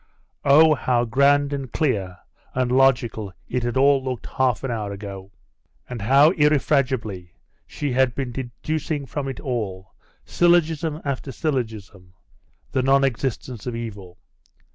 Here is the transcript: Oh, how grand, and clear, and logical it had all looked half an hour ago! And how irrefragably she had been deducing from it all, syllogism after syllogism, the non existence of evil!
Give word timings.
Oh, 0.43 0.73
how 0.73 1.05
grand, 1.05 1.53
and 1.53 1.71
clear, 1.71 2.17
and 2.55 2.71
logical 2.71 3.33
it 3.47 3.61
had 3.61 3.77
all 3.77 4.03
looked 4.03 4.25
half 4.25 4.63
an 4.63 4.71
hour 4.71 4.91
ago! 4.91 5.31
And 5.87 6.01
how 6.01 6.31
irrefragably 6.31 7.35
she 7.67 7.91
had 7.91 8.15
been 8.15 8.31
deducing 8.31 9.05
from 9.05 9.27
it 9.27 9.39
all, 9.39 9.93
syllogism 10.25 11.03
after 11.05 11.31
syllogism, 11.31 12.15
the 12.71 12.81
non 12.81 13.03
existence 13.03 13.67
of 13.67 13.75
evil! 13.75 14.17